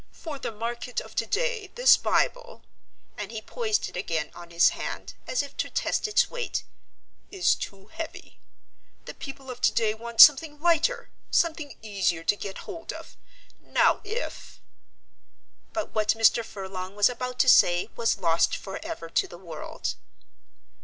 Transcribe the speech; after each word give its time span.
For 0.11 0.39
the 0.39 0.51
market 0.51 0.99
of 0.99 1.13
today 1.13 1.67
this 1.75 1.95
Bible" 1.95 2.63
and 3.19 3.31
he 3.31 3.39
poised 3.39 3.87
it 3.87 3.95
again 3.95 4.31
on 4.33 4.49
his 4.49 4.69
hand, 4.69 5.13
as 5.27 5.43
if 5.43 5.55
to 5.57 5.69
test 5.69 6.07
its 6.07 6.27
weight, 6.27 6.63
"is 7.29 7.53
too 7.53 7.85
heavy. 7.89 8.39
The 9.05 9.13
people 9.13 9.51
of 9.51 9.61
today 9.61 9.93
want 9.93 10.19
something 10.19 10.59
lighter, 10.59 11.11
something 11.29 11.77
easier 11.83 12.23
to 12.23 12.35
get 12.35 12.65
hold 12.65 12.91
of. 12.91 13.15
Now 13.61 14.01
if" 14.03 14.59
But 15.71 15.93
what 15.93 16.09
Mr. 16.17 16.43
Furlong 16.43 16.95
was 16.95 17.07
about 17.07 17.37
to 17.37 17.47
say 17.47 17.91
was 17.95 18.17
lost 18.17 18.55
forever 18.57 19.07
to 19.07 19.27
the 19.27 19.37
world. 19.37 19.93